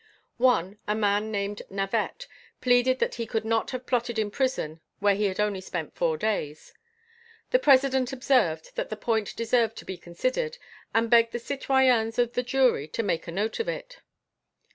One, 0.39 0.79
a 0.87 0.95
man 0.95 1.29
named 1.29 1.61
Navette, 1.69 2.25
pleaded 2.59 2.97
that 2.97 3.13
he 3.13 3.27
could 3.27 3.45
not 3.45 3.69
have 3.69 3.85
plotted 3.85 4.17
in 4.17 4.31
prison 4.31 4.81
where 4.97 5.13
he 5.13 5.25
had 5.25 5.39
only 5.39 5.61
spent 5.61 5.93
four 5.93 6.17
days. 6.17 6.73
The 7.51 7.59
President 7.59 8.11
observed 8.11 8.75
that 8.75 8.89
the 8.89 8.97
point 8.97 9.35
deserved 9.35 9.75
to 9.75 9.85
be 9.85 9.97
considered, 9.99 10.57
and 10.91 11.07
begged 11.07 11.33
the 11.33 11.39
citoyens 11.39 12.17
of 12.17 12.33
the 12.33 12.41
jury 12.41 12.87
to 12.87 13.03
make 13.03 13.27
a 13.27 13.31
note 13.31 13.59
of 13.59 13.69
it. 13.69 13.99